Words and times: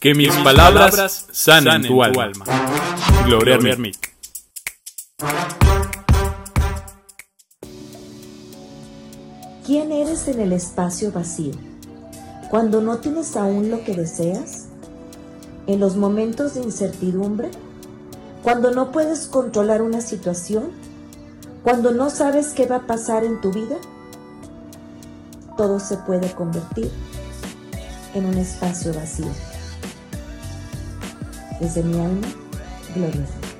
Que 0.00 0.14
mis 0.14 0.32
palabras 0.36 1.26
sanen 1.32 1.82
tu 1.82 2.04
alma. 2.04 2.44
Gloria 3.26 3.56
Ermit. 3.56 3.96
¿Quién 9.66 9.90
eres 9.90 10.28
en 10.28 10.40
el 10.40 10.52
espacio 10.52 11.10
vacío? 11.10 11.54
Cuando 12.48 12.80
no 12.80 12.98
tienes 12.98 13.36
aún 13.36 13.72
lo 13.72 13.82
que 13.82 13.94
deseas, 13.94 14.66
en 15.66 15.80
los 15.80 15.96
momentos 15.96 16.54
de 16.54 16.60
incertidumbre, 16.60 17.50
cuando 18.44 18.70
no 18.70 18.92
puedes 18.92 19.26
controlar 19.26 19.82
una 19.82 20.00
situación, 20.00 20.70
cuando 21.64 21.90
no 21.90 22.08
sabes 22.08 22.50
qué 22.54 22.66
va 22.66 22.76
a 22.76 22.86
pasar 22.86 23.24
en 23.24 23.40
tu 23.40 23.52
vida, 23.52 23.76
todo 25.56 25.80
se 25.80 25.96
puede 25.96 26.30
convertir 26.32 26.88
en 28.14 28.26
un 28.26 28.38
espacio 28.38 28.94
vacío. 28.94 29.26
Desde 31.60 31.82
mi 31.82 31.98
alma, 31.98 32.26
gloria 32.94 33.08
a 33.08 33.12
Dios. 33.16 33.57